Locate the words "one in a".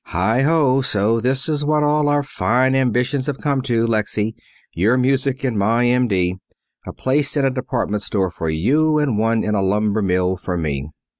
9.19-9.61